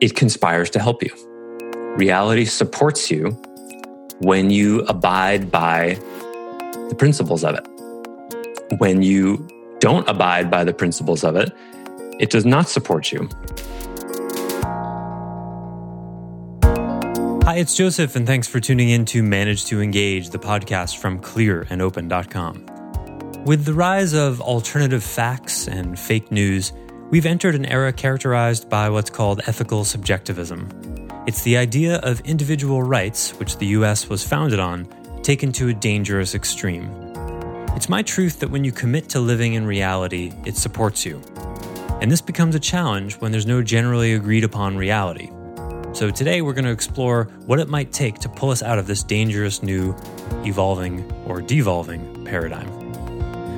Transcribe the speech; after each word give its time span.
it 0.00 0.14
conspires 0.14 0.70
to 0.70 0.78
help 0.78 1.02
you. 1.02 1.10
Reality 1.96 2.44
supports 2.44 3.10
you 3.10 3.30
when 4.20 4.50
you 4.50 4.82
abide 4.82 5.50
by 5.50 5.98
the 6.88 6.94
principles 6.96 7.44
of 7.44 7.54
it. 7.54 7.66
When 8.78 9.02
you 9.02 9.48
don't 9.80 10.08
abide 10.08 10.50
by 10.50 10.64
the 10.64 10.74
principles 10.74 11.24
of 11.24 11.36
it, 11.36 11.52
it 12.18 12.30
does 12.30 12.44
not 12.44 12.68
support 12.68 13.12
you. 13.12 13.28
Hi, 17.44 17.56
it's 17.56 17.76
Joseph, 17.76 18.16
and 18.16 18.26
thanks 18.26 18.48
for 18.48 18.58
tuning 18.58 18.90
in 18.90 19.04
to 19.06 19.22
Manage 19.22 19.66
to 19.66 19.80
Engage, 19.80 20.30
the 20.30 20.38
podcast 20.38 20.98
from 20.98 21.20
clearandopen.com. 21.20 23.44
With 23.44 23.64
the 23.64 23.74
rise 23.74 24.12
of 24.12 24.40
alternative 24.40 25.04
facts 25.04 25.68
and 25.68 25.98
fake 25.98 26.32
news, 26.32 26.72
We've 27.08 27.24
entered 27.24 27.54
an 27.54 27.66
era 27.66 27.92
characterized 27.92 28.68
by 28.68 28.90
what's 28.90 29.10
called 29.10 29.40
ethical 29.46 29.84
subjectivism. 29.84 30.68
It's 31.28 31.42
the 31.42 31.56
idea 31.56 31.98
of 31.98 32.20
individual 32.22 32.82
rights, 32.82 33.30
which 33.38 33.58
the 33.58 33.66
US 33.78 34.08
was 34.08 34.26
founded 34.26 34.58
on, 34.58 34.88
taken 35.22 35.52
to 35.52 35.68
a 35.68 35.72
dangerous 35.72 36.34
extreme. 36.34 36.90
It's 37.76 37.88
my 37.88 38.02
truth 38.02 38.40
that 38.40 38.50
when 38.50 38.64
you 38.64 38.72
commit 38.72 39.08
to 39.10 39.20
living 39.20 39.54
in 39.54 39.64
reality, 39.64 40.32
it 40.44 40.56
supports 40.56 41.06
you. 41.06 41.22
And 42.00 42.10
this 42.10 42.20
becomes 42.20 42.56
a 42.56 42.60
challenge 42.60 43.14
when 43.20 43.30
there's 43.30 43.46
no 43.46 43.62
generally 43.62 44.14
agreed 44.14 44.42
upon 44.42 44.76
reality. 44.76 45.30
So 45.92 46.10
today 46.10 46.42
we're 46.42 46.54
going 46.54 46.64
to 46.64 46.72
explore 46.72 47.28
what 47.46 47.60
it 47.60 47.68
might 47.68 47.92
take 47.92 48.18
to 48.18 48.28
pull 48.28 48.50
us 48.50 48.64
out 48.64 48.80
of 48.80 48.88
this 48.88 49.04
dangerous 49.04 49.62
new, 49.62 49.94
evolving, 50.44 51.08
or 51.24 51.40
devolving 51.40 52.24
paradigm. 52.24 52.85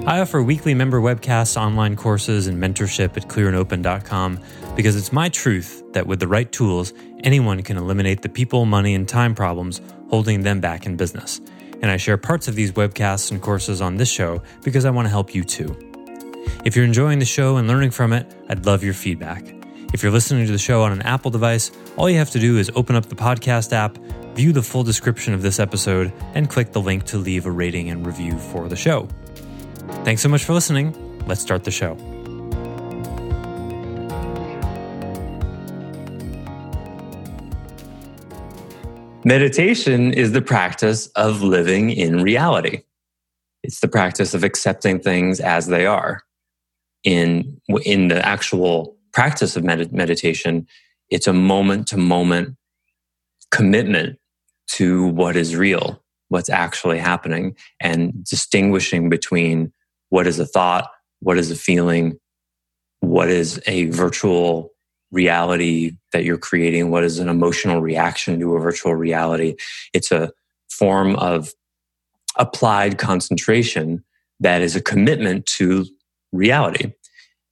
I 0.09 0.21
offer 0.21 0.43
weekly 0.43 0.73
member 0.73 1.03
webcasts, 1.03 1.61
online 1.61 1.95
courses, 1.95 2.47
and 2.47 2.57
mentorship 2.57 3.15
at 3.19 3.29
clearandopen.com 3.29 4.41
because 4.75 4.97
it's 4.97 5.13
my 5.13 5.29
truth 5.29 5.83
that 5.93 6.07
with 6.07 6.19
the 6.19 6.27
right 6.27 6.51
tools, 6.51 6.95
anyone 7.25 7.63
can 7.63 7.77
eliminate 7.77 8.23
the 8.23 8.31
people, 8.31 8.65
money, 8.65 8.95
and 8.95 9.07
time 9.07 9.35
problems 9.35 9.83
holding 10.09 10.41
them 10.41 10.61
back 10.61 10.87
in 10.87 10.97
business. 10.97 11.43
And 11.83 11.91
I 11.91 11.99
share 11.99 12.17
parts 12.17 12.49
of 12.49 12.55
these 12.55 12.73
webcasts 12.73 13.31
and 13.31 13.43
courses 13.43 13.83
on 13.83 13.99
this 13.99 14.11
show 14.11 14.41
because 14.65 14.87
I 14.87 14.91
want 14.91 15.05
to 15.05 15.11
help 15.11 15.35
you 15.35 15.45
too. 15.45 15.77
If 16.65 16.75
you're 16.75 16.87
enjoying 16.87 17.19
the 17.19 17.27
show 17.27 17.59
and 17.59 17.69
learning 17.69 17.91
from 17.91 18.15
it, 18.15 18.35
I'd 18.49 18.65
love 18.65 18.83
your 18.83 18.95
feedback. 18.95 19.45
If 19.93 20.03
you're 20.03 20.11
listening 20.11 20.47
to 20.47 20.53
the 20.53 20.57
show 20.57 20.85
on 20.85 20.93
an 20.93 21.03
Apple 21.03 21.31
device, 21.31 21.71
all 21.99 22.09
you 22.09 22.17
have 22.17 22.31
to 22.31 22.39
do 22.39 22.57
is 22.57 22.71
open 22.75 22.97
up 22.97 23.05
the 23.05 23.15
podcast 23.15 23.75
app, 23.75 23.99
view 24.35 24.55
the 24.55 24.63
full 24.63 24.85
description 24.85 25.35
of 25.35 25.43
this 25.43 25.61
episode, 25.61 26.15
and 26.33 26.49
click 26.49 26.73
the 26.73 26.81
link 26.81 27.05
to 27.05 27.19
leave 27.19 27.45
a 27.45 27.51
rating 27.51 27.91
and 27.91 28.07
review 28.07 28.39
for 28.39 28.71
the 28.71 28.77
show. 28.77 29.07
Thanks 30.05 30.23
so 30.23 30.29
much 30.29 30.45
for 30.45 30.55
listening. 30.55 30.95
Let's 31.27 31.41
start 31.41 31.65
the 31.65 31.71
show. 31.71 31.97
Meditation 39.25 40.15
is 40.15 40.33
the 40.33 40.41
practice 40.41 41.09
of 41.09 41.43
living 41.43 41.91
in 41.91 42.23
reality. 42.23 42.83
It's 43.63 43.81
the 43.81 43.89
practice 43.89 44.33
of 44.33 44.45
accepting 44.45 45.01
things 45.01 45.41
as 45.41 45.67
they 45.67 45.85
are. 45.85 46.23
In, 47.05 47.61
in 47.85 48.09
the 48.09 48.25
actual 48.25 48.97
practice 49.13 49.57
of 49.57 49.65
med- 49.65 49.93
meditation, 49.93 50.67
it's 51.11 51.27
a 51.27 51.33
moment 51.33 51.87
to 51.89 51.99
moment 51.99 52.57
commitment 53.51 54.19
to 54.69 55.07
what 55.09 55.37
is 55.37 55.57
real, 55.57 56.03
what's 56.29 56.51
actually 56.51 56.99
happening, 56.99 57.57
and 57.81 58.25
distinguishing 58.25 59.09
between 59.09 59.73
what 60.11 60.27
is 60.27 60.39
a 60.39 60.47
thought? 60.47 60.91
What 61.21 61.39
is 61.39 61.51
a 61.51 61.57
feeling? 61.57 62.19
What 63.01 63.29
is 63.29 63.61
a 63.67 63.87
virtual 63.87 64.71
reality 65.11 65.93
that 66.13 66.25
you're 66.25 66.39
creating? 66.39 66.91
What 66.91 67.05
is 67.05 67.19
an 67.19 67.29
emotional 67.29 67.81
reaction 67.81 68.39
to 68.41 68.57
a 68.57 68.61
virtual 68.61 68.95
reality? 68.95 69.55
It's 69.93 70.13
a 70.13 70.31
form 70.71 71.17
of 71.17 71.53
applied 72.37 72.99
concentration 72.99 74.05
that 74.41 74.63
is 74.63 74.77
a 74.77 74.81
commitment 74.81 75.47
to 75.47 75.87
reality. 76.33 76.93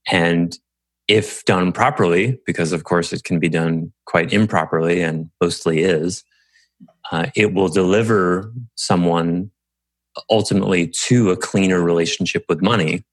And 0.09 0.57
if 1.09 1.45
done 1.45 1.73
properly, 1.73 2.39
because 2.47 2.73
of 2.73 2.85
course 2.85 3.13
it 3.13 3.25
can 3.25 3.39
be 3.39 3.49
done 3.49 3.93
quite 4.07 4.33
improperly 4.33 5.03
and 5.03 5.31
mostly 5.41 5.81
is, 5.81 6.25
uh, 7.11 7.27
it 7.35 7.55
will 7.55 7.69
deliver 7.69 8.53
someone 8.75 9.51
ultimately 10.31 10.89
to 10.89 11.31
a 11.31 11.37
cleaner 11.37 11.83
relationship 11.83 12.45
with 12.49 12.63
money. 12.63 13.05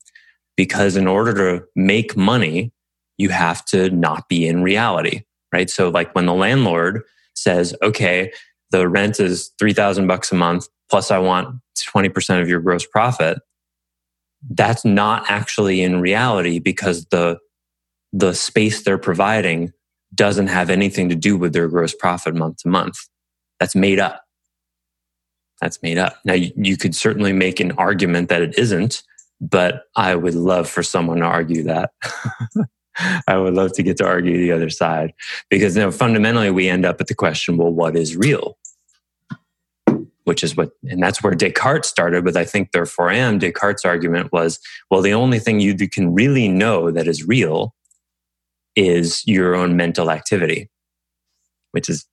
Because 0.55 0.95
in 0.95 1.07
order 1.07 1.33
to 1.33 1.65
make 1.75 2.15
money, 2.15 2.71
you 3.17 3.29
have 3.29 3.65
to 3.65 3.89
not 3.89 4.27
be 4.29 4.47
in 4.47 4.63
reality, 4.63 5.23
right? 5.51 5.69
So, 5.69 5.89
like 5.89 6.13
when 6.13 6.25
the 6.25 6.33
landlord 6.33 7.01
says, 7.35 7.75
okay, 7.81 8.31
the 8.71 8.87
rent 8.87 9.19
is 9.19 9.51
3000 9.59 10.07
bucks 10.07 10.31
a 10.31 10.35
month, 10.35 10.67
plus 10.89 11.11
I 11.11 11.19
want 11.19 11.59
20% 11.95 12.41
of 12.41 12.49
your 12.49 12.59
gross 12.59 12.85
profit, 12.85 13.39
that's 14.49 14.83
not 14.85 15.29
actually 15.29 15.81
in 15.81 16.01
reality 16.01 16.59
because 16.59 17.05
the, 17.05 17.39
the 18.11 18.33
space 18.33 18.83
they're 18.83 18.97
providing 18.97 19.71
doesn't 20.13 20.47
have 20.47 20.69
anything 20.69 21.09
to 21.09 21.15
do 21.15 21.37
with 21.37 21.53
their 21.53 21.67
gross 21.67 21.95
profit 21.95 22.35
month 22.35 22.57
to 22.57 22.67
month. 22.67 22.97
That's 23.59 23.75
made 23.75 23.99
up 23.99 24.22
that's 25.63 25.81
made 25.81 25.97
up. 25.97 26.17
Now, 26.25 26.33
you, 26.33 26.51
you 26.57 26.75
could 26.75 26.93
certainly 26.93 27.31
make 27.31 27.61
an 27.61 27.71
argument 27.73 28.27
that 28.27 28.41
it 28.41 28.59
isn't, 28.59 29.01
but 29.39 29.85
I 29.95 30.13
would 30.13 30.35
love 30.35 30.69
for 30.69 30.83
someone 30.83 31.19
to 31.19 31.25
argue 31.25 31.63
that. 31.63 31.91
I 33.27 33.37
would 33.37 33.53
love 33.53 33.71
to 33.73 33.83
get 33.83 33.97
to 33.97 34.05
argue 34.05 34.37
the 34.37 34.51
other 34.51 34.69
side 34.69 35.13
because 35.49 35.77
you 35.77 35.89
fundamentally 35.91 36.51
we 36.51 36.67
end 36.67 36.85
up 36.85 36.99
at 36.99 37.07
the 37.07 37.15
question, 37.15 37.55
well, 37.57 37.71
what 37.71 37.95
is 37.95 38.17
real? 38.17 38.57
Which 40.25 40.43
is 40.43 40.55
what, 40.55 40.71
and 40.83 41.01
that's 41.01 41.23
where 41.23 41.33
Descartes 41.33 41.87
started 41.87 42.25
with, 42.25 42.35
I 42.35 42.45
think, 42.45 42.71
therefore 42.71 43.09
I 43.09 43.15
am. 43.15 43.39
Descartes' 43.39 43.85
argument 43.85 44.33
was, 44.33 44.59
well, 44.91 45.01
the 45.01 45.13
only 45.13 45.39
thing 45.39 45.61
you 45.61 45.75
can 45.89 46.13
really 46.13 46.49
know 46.49 46.91
that 46.91 47.07
is 47.07 47.23
real 47.23 47.73
is 48.75 49.25
your 49.25 49.55
own 49.55 49.77
mental 49.77 50.11
activity, 50.11 50.69
which 51.71 51.89
is 51.89 52.05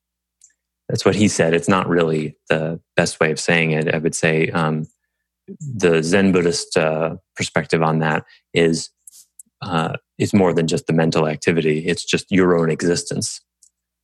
that's 0.91 1.05
what 1.05 1.15
he 1.15 1.29
said. 1.29 1.55
It's 1.55 1.69
not 1.69 1.89
really 1.89 2.37
the 2.49 2.81
best 2.97 3.21
way 3.21 3.31
of 3.31 3.39
saying 3.39 3.71
it. 3.71 3.95
I 3.95 3.99
would 3.99 4.15
say 4.15 4.49
um, 4.51 4.89
the 5.61 6.03
Zen 6.03 6.33
Buddhist 6.33 6.77
uh, 6.77 7.17
perspective 7.37 7.81
on 7.81 8.01
that 8.01 8.25
is 8.55 8.91
uh, 9.63 9.93
it's 10.19 10.35
more 10.35 10.53
than 10.53 10.67
just 10.67 10.89
the 10.89 10.93
mental 10.93 11.29
activity. 11.29 11.87
It's 11.87 12.05
just 12.05 12.27
your 12.33 12.59
own 12.59 12.71
existence. 12.71 13.41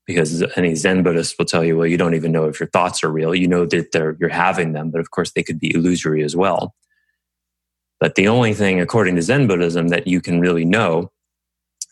Because 0.06 0.44
any 0.56 0.76
Zen 0.76 1.02
Buddhist 1.02 1.34
will 1.36 1.46
tell 1.46 1.64
you, 1.64 1.76
well, 1.76 1.88
you 1.88 1.96
don't 1.96 2.14
even 2.14 2.30
know 2.30 2.44
if 2.44 2.60
your 2.60 2.68
thoughts 2.68 3.02
are 3.02 3.10
real. 3.10 3.34
You 3.34 3.48
know 3.48 3.66
that 3.66 3.90
they're, 3.90 4.16
you're 4.20 4.28
having 4.28 4.72
them, 4.72 4.92
but 4.92 5.00
of 5.00 5.10
course 5.10 5.32
they 5.32 5.42
could 5.42 5.58
be 5.58 5.74
illusory 5.74 6.22
as 6.22 6.36
well. 6.36 6.76
But 7.98 8.14
the 8.14 8.28
only 8.28 8.54
thing, 8.54 8.80
according 8.80 9.16
to 9.16 9.22
Zen 9.22 9.48
Buddhism, 9.48 9.88
that 9.88 10.06
you 10.06 10.20
can 10.20 10.38
really 10.38 10.64
know 10.64 11.10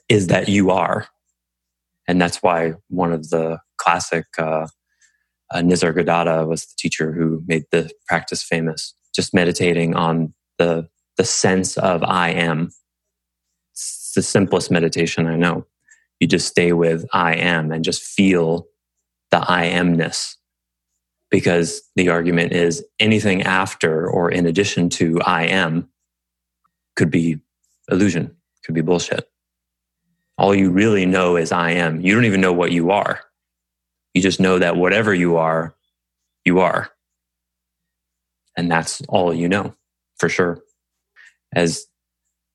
is 0.09 0.28
that 0.28 0.49
you 0.49 0.71
are. 0.71 1.09
And 2.06 2.21
that's 2.21 2.37
why 2.44 2.75
one 2.88 3.12
of 3.12 3.31
the 3.31 3.59
classic 3.78 4.27
uh, 4.39 4.68
uh, 5.50 5.58
Nisargadatta 5.58 6.46
was 6.46 6.66
the 6.66 6.74
teacher 6.78 7.12
who 7.12 7.42
made 7.46 7.64
the 7.70 7.91
practice 8.08 8.42
famous. 8.42 8.94
Just 9.14 9.34
meditating 9.34 9.94
on 9.94 10.34
the 10.58 10.88
the 11.16 11.24
sense 11.24 11.76
of 11.76 12.02
I 12.02 12.30
am. 12.30 12.70
It's 13.72 14.12
the 14.14 14.22
simplest 14.22 14.70
meditation 14.70 15.26
I 15.26 15.36
know. 15.36 15.66
You 16.18 16.26
just 16.26 16.48
stay 16.48 16.72
with 16.72 17.06
I 17.12 17.34
am 17.34 17.70
and 17.70 17.84
just 17.84 18.02
feel 18.02 18.66
the 19.30 19.38
I 19.48 19.66
amness. 19.66 20.34
Because 21.30 21.82
the 21.96 22.08
argument 22.08 22.52
is 22.52 22.84
anything 23.00 23.42
after 23.42 24.08
or 24.08 24.30
in 24.30 24.46
addition 24.46 24.88
to 24.91 25.20
I 25.22 25.44
am 25.44 25.88
could 26.96 27.10
be 27.10 27.41
illusion, 27.91 28.36
could 28.64 28.74
be 28.74 28.80
bullshit. 28.80 29.28
All 30.38 30.54
you 30.54 30.70
really 30.70 31.06
know 31.06 31.36
is 31.36 31.52
I 31.52 31.72
am. 31.72 32.00
You 32.00 32.14
don't 32.14 32.24
even 32.24 32.41
know 32.41 32.52
what 32.52 32.72
you 32.72 32.91
are. 32.91 33.20
You 34.15 34.22
just 34.22 34.41
know 34.41 34.59
that 34.59 34.77
whatever 34.77 35.13
you 35.13 35.37
are, 35.37 35.75
you 36.45 36.61
are. 36.61 36.91
And 38.57 38.71
that's 38.71 39.03
all 39.09 39.34
you 39.34 39.49
know 39.49 39.75
for 40.16 40.28
sure. 40.28 40.61
As 41.55 41.87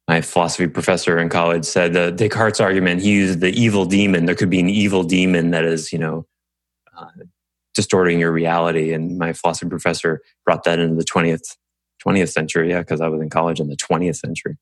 my 0.07 0.21
philosophy 0.21 0.67
professor 0.67 1.19
in 1.19 1.29
college 1.29 1.65
said 1.65 1.93
the 1.93 2.11
Descartes' 2.11 2.59
argument, 2.59 3.01
he 3.01 3.11
used 3.11 3.41
the 3.41 3.51
evil 3.51 3.85
demon. 3.85 4.25
There 4.25 4.35
could 4.35 4.49
be 4.49 4.59
an 4.59 4.69
evil 4.69 5.03
demon 5.03 5.51
that 5.51 5.65
is, 5.65 5.93
you 5.93 5.99
know, 5.99 6.25
uh, 6.97 7.05
distorting 7.75 8.19
your 8.19 8.31
reality. 8.31 8.93
And 8.93 9.17
my 9.17 9.33
philosophy 9.33 9.69
professor 9.69 10.21
brought 10.45 10.63
that 10.63 10.79
into 10.79 10.95
the 10.95 11.03
20th, 11.03 11.57
20th 12.05 12.29
century. 12.29 12.71
Yeah, 12.71 12.79
because 12.79 13.01
I 13.01 13.07
was 13.07 13.21
in 13.21 13.29
college 13.29 13.59
in 13.59 13.67
the 13.67 13.77
20th 13.77 14.15
century. 14.15 14.57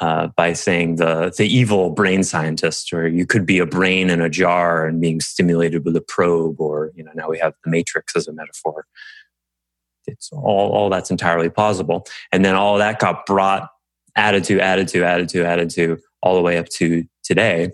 Uh, 0.00 0.28
by 0.36 0.54
saying 0.54 0.96
the 0.96 1.34
the 1.36 1.44
evil 1.44 1.90
brain 1.90 2.22
scientist, 2.22 2.94
or 2.94 3.06
you 3.06 3.26
could 3.26 3.44
be 3.44 3.58
a 3.58 3.66
brain 3.66 4.08
in 4.08 4.22
a 4.22 4.30
jar 4.30 4.86
and 4.86 5.02
being 5.02 5.20
stimulated 5.20 5.84
with 5.84 5.94
a 5.94 6.00
probe, 6.00 6.58
or 6.58 6.90
you 6.94 7.04
know 7.04 7.12
now 7.14 7.28
we 7.28 7.38
have 7.38 7.52
the 7.62 7.70
matrix 7.70 8.16
as 8.16 8.26
a 8.26 8.32
metaphor. 8.32 8.86
It's 10.06 10.30
all 10.32 10.72
all 10.72 10.88
that's 10.88 11.10
entirely 11.10 11.50
plausible, 11.50 12.06
and 12.32 12.42
then 12.42 12.54
all 12.54 12.78
that 12.78 13.00
got 13.00 13.26
brought 13.26 13.68
added 14.16 14.44
to, 14.44 14.60
added 14.60 14.88
to, 14.88 15.04
added 15.04 15.28
to, 15.30 15.44
added 15.44 15.70
to, 15.70 15.98
all 16.22 16.34
the 16.34 16.42
way 16.42 16.58
up 16.58 16.68
to 16.68 17.04
today, 17.22 17.70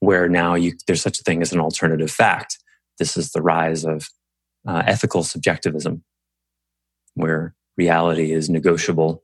where 0.00 0.28
now 0.28 0.54
you, 0.54 0.72
there's 0.86 1.02
such 1.02 1.20
a 1.20 1.22
thing 1.22 1.42
as 1.42 1.52
an 1.52 1.60
alternative 1.60 2.10
fact. 2.10 2.58
This 2.98 3.16
is 3.16 3.32
the 3.32 3.42
rise 3.42 3.84
of 3.84 4.08
uh, 4.66 4.82
ethical 4.86 5.22
subjectivism, 5.22 6.04
where 7.14 7.54
reality 7.76 8.32
is 8.32 8.48
negotiable 8.48 9.22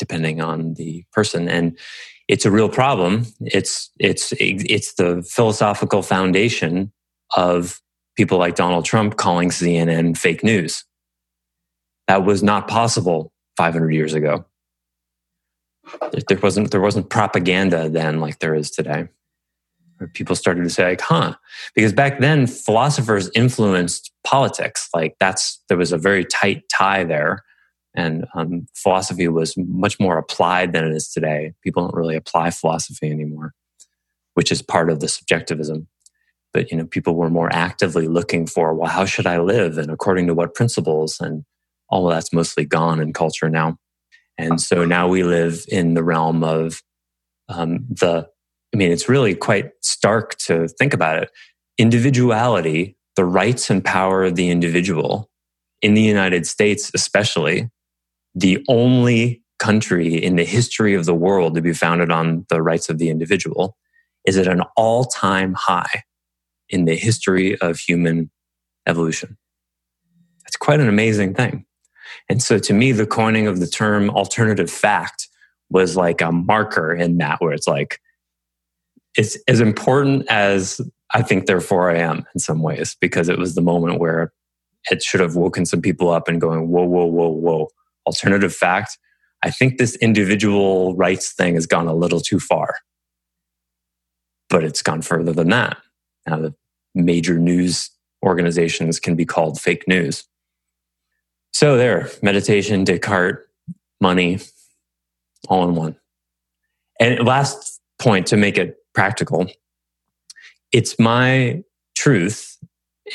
depending 0.00 0.40
on 0.40 0.74
the 0.74 1.04
person. 1.12 1.48
And 1.48 1.78
it's 2.26 2.44
a 2.44 2.50
real 2.50 2.68
problem. 2.68 3.26
It's 3.40 3.90
it's 4.00 4.32
it's 4.38 4.94
the 4.94 5.22
philosophical 5.22 6.02
foundation 6.02 6.92
of 7.36 7.80
people 8.16 8.38
like 8.38 8.56
Donald 8.56 8.84
Trump 8.84 9.16
calling 9.16 9.50
CNN 9.50 10.16
fake 10.16 10.42
news. 10.42 10.84
That 12.08 12.24
was 12.24 12.42
not 12.42 12.66
possible 12.66 13.32
500 13.56 13.90
years 13.92 14.14
ago. 14.14 14.46
There 16.28 16.38
wasn't 16.42 16.70
there 16.70 16.80
wasn't 16.80 17.10
propaganda 17.10 17.88
then 17.88 18.20
like 18.20 18.38
there 18.38 18.54
is 18.54 18.70
today. 18.70 19.08
People 20.14 20.34
started 20.34 20.62
to 20.64 20.70
say 20.70 20.84
like 20.84 21.00
huh 21.02 21.34
because 21.74 21.92
back 21.92 22.20
then 22.20 22.46
philosophers 22.46 23.30
influenced 23.34 24.12
politics. 24.24 24.88
Like 24.94 25.16
that's 25.20 25.62
there 25.68 25.76
was 25.76 25.92
a 25.92 25.98
very 25.98 26.24
tight 26.24 26.62
tie 26.70 27.04
there 27.04 27.44
and 27.94 28.26
um, 28.34 28.66
philosophy 28.74 29.26
was 29.28 29.54
much 29.56 29.98
more 29.98 30.16
applied 30.18 30.72
than 30.72 30.84
it 30.84 30.92
is 30.92 31.10
today. 31.10 31.54
People 31.62 31.82
don't 31.82 31.94
really 31.94 32.16
apply 32.16 32.50
philosophy 32.50 33.10
anymore 33.10 33.52
which 34.34 34.52
is 34.52 34.62
part 34.62 34.90
of 34.90 35.00
the 35.00 35.08
subjectivism. 35.08 35.86
But 36.52 36.70
you 36.70 36.76
know 36.76 36.86
people 36.86 37.14
were 37.14 37.30
more 37.30 37.52
actively 37.52 38.08
looking 38.08 38.46
for 38.46 38.74
well 38.74 38.90
how 38.90 39.04
should 39.04 39.26
i 39.26 39.38
live? 39.38 39.78
And 39.78 39.90
according 39.90 40.26
to 40.26 40.34
what 40.34 40.54
principles? 40.54 41.20
And 41.20 41.44
all 41.88 42.08
of 42.08 42.14
that's 42.14 42.32
mostly 42.32 42.64
gone 42.64 43.00
in 43.00 43.12
culture 43.12 43.48
now. 43.48 43.76
And 44.38 44.60
so 44.60 44.84
now 44.84 45.08
we 45.08 45.22
live 45.22 45.64
in 45.68 45.94
the 45.94 46.02
realm 46.02 46.42
of 46.42 46.82
um, 47.48 47.86
the 47.88 48.28
I 48.72 48.76
mean, 48.76 48.92
it's 48.92 49.08
really 49.08 49.34
quite 49.34 49.72
stark 49.82 50.36
to 50.38 50.68
think 50.68 50.94
about 50.94 51.22
it. 51.22 51.30
Individuality, 51.76 52.96
the 53.16 53.24
rights 53.24 53.68
and 53.68 53.84
power 53.84 54.24
of 54.24 54.36
the 54.36 54.48
individual 54.48 55.28
in 55.82 55.94
the 55.94 56.02
United 56.02 56.46
States, 56.46 56.90
especially, 56.94 57.68
the 58.34 58.64
only 58.68 59.42
country 59.58 60.14
in 60.14 60.36
the 60.36 60.44
history 60.44 60.94
of 60.94 61.04
the 61.04 61.14
world 61.14 61.54
to 61.54 61.60
be 61.60 61.74
founded 61.74 62.10
on 62.10 62.46
the 62.48 62.62
rights 62.62 62.88
of 62.88 62.98
the 62.98 63.10
individual, 63.10 63.76
is 64.26 64.36
at 64.36 64.46
an 64.46 64.62
all 64.76 65.04
time 65.04 65.54
high 65.54 66.02
in 66.68 66.84
the 66.84 66.96
history 66.96 67.58
of 67.60 67.78
human 67.78 68.30
evolution. 68.86 69.36
That's 70.44 70.56
quite 70.56 70.80
an 70.80 70.88
amazing 70.88 71.34
thing. 71.34 71.66
And 72.28 72.42
so 72.42 72.58
to 72.58 72.72
me, 72.72 72.92
the 72.92 73.06
coining 73.06 73.46
of 73.46 73.60
the 73.60 73.66
term 73.66 74.10
alternative 74.10 74.70
fact 74.70 75.28
was 75.68 75.96
like 75.96 76.20
a 76.20 76.32
marker 76.32 76.94
in 76.94 77.18
that 77.18 77.40
where 77.40 77.52
it's 77.52 77.68
like, 77.68 78.00
it's 79.16 79.36
as 79.48 79.60
important 79.60 80.26
as 80.28 80.80
I 81.12 81.22
think 81.22 81.46
therefore 81.46 81.90
I 81.90 81.98
am 81.98 82.24
in 82.34 82.40
some 82.40 82.62
ways, 82.62 82.96
because 83.00 83.28
it 83.28 83.38
was 83.38 83.54
the 83.54 83.60
moment 83.60 83.98
where 83.98 84.32
it 84.90 85.02
should 85.02 85.20
have 85.20 85.34
woken 85.34 85.66
some 85.66 85.82
people 85.82 86.10
up 86.10 86.28
and 86.28 86.40
going, 86.40 86.68
whoa, 86.68 86.84
whoa, 86.84 87.06
whoa, 87.06 87.28
whoa. 87.28 87.68
Alternative 88.10 88.52
fact. 88.52 88.98
I 89.44 89.50
think 89.50 89.78
this 89.78 89.94
individual 89.96 90.96
rights 90.96 91.32
thing 91.32 91.54
has 91.54 91.64
gone 91.64 91.86
a 91.86 91.94
little 91.94 92.20
too 92.20 92.40
far. 92.40 92.74
But 94.48 94.64
it's 94.64 94.82
gone 94.82 95.02
further 95.02 95.32
than 95.32 95.50
that. 95.50 95.76
Now 96.26 96.38
the 96.38 96.54
major 96.92 97.38
news 97.38 97.88
organizations 98.24 98.98
can 98.98 99.14
be 99.14 99.24
called 99.24 99.60
fake 99.60 99.86
news. 99.86 100.24
So 101.52 101.76
there, 101.76 102.10
meditation, 102.20 102.84
Descartes, 102.84 103.46
money, 104.00 104.40
all 105.48 105.68
in 105.68 105.76
one. 105.76 105.96
And 106.98 107.24
last 107.24 107.80
point 108.00 108.26
to 108.26 108.36
make 108.36 108.58
it 108.58 108.76
practical, 108.92 109.46
it's 110.72 110.98
my 110.98 111.62
truth 111.94 112.58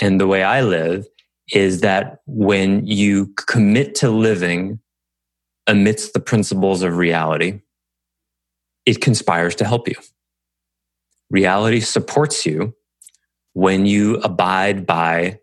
and 0.01 0.19
the 0.21 0.27
way 0.27 0.43
I 0.43 0.61
live 0.61 1.05
is 1.53 1.81
that 1.81 2.19
when 2.25 2.85
you 2.85 3.27
commit 3.47 3.95
to 3.95 4.09
living 4.09 4.79
amidst 5.67 6.13
the 6.13 6.19
principles 6.19 6.81
of 6.83 6.97
reality, 6.97 7.61
it 8.85 9.01
conspires 9.01 9.55
to 9.55 9.65
help 9.65 9.87
you. 9.87 9.95
Reality 11.29 11.79
supports 11.79 12.45
you 12.45 12.75
when 13.53 13.85
you 13.85 14.17
abide 14.17 14.85
by 14.85 15.39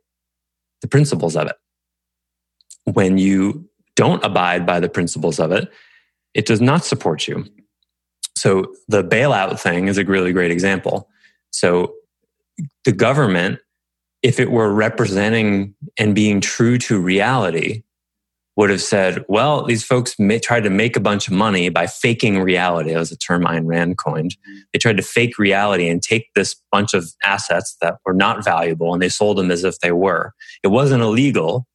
the 0.81 0.89
principles 0.89 1.37
of 1.37 1.47
it 1.49 1.57
when 2.85 3.19
you 3.19 3.69
don't 3.97 4.25
abide 4.25 4.67
by 4.67 4.81
the 4.81 4.89
principles 4.89 5.39
of 5.39 5.53
it, 5.53 5.71
it 6.35 6.47
does 6.47 6.61
not 6.61 6.85
support 6.85 7.29
you. 7.29 7.45
So 8.37 8.75
the 8.89 9.05
bailout 9.05 9.61
thing 9.61 9.89
is 9.89 9.99
a 9.99 10.05
really 10.05 10.33
great 10.33 10.51
example. 10.51 11.09
So 11.51 11.95
the 12.85 12.93
government, 12.93 13.61
if 14.23 14.41
it 14.41 14.51
were 14.51 14.73
representing 14.73 15.75
and 15.99 16.15
being 16.15 16.41
true 16.41 16.79
to 16.79 16.99
reality, 16.99 17.83
would 18.57 18.71
have 18.71 18.83
said, 18.83 19.25
well, 19.29 19.65
these 19.65 19.83
folks 19.83 20.19
may, 20.19 20.39
tried 20.39 20.65
to 20.65 20.71
make 20.71 20.95
a 20.95 21.01
bunch 21.01 21.27
of 21.27 21.33
money 21.33 21.71
by 21.71 21.87
faking 21.87 22.41
reality. 22.41 22.93
That 22.93 22.99
was 22.99 23.11
a 23.11 23.17
term 23.17 23.45
Ayn 23.45 23.67
Rand 23.67 23.97
coined. 23.97 24.33
Mm-hmm. 24.33 24.59
They 24.73 24.79
tried 24.79 24.99
to 24.99 25.03
fake 25.03 25.39
reality 25.39 25.89
and 25.89 26.03
take 26.03 26.29
this 26.35 26.55
bunch 26.71 26.93
of 26.93 27.13
assets 27.25 27.77
that 27.81 27.97
were 28.05 28.13
not 28.13 28.45
valuable 28.45 28.93
and 28.93 29.03
they 29.03 29.09
sold 29.09 29.39
them 29.39 29.51
as 29.51 29.65
if 29.65 29.79
they 29.79 29.93
were. 29.93 30.33
It 30.63 30.69
wasn't 30.69 31.03
illegal, 31.03 31.67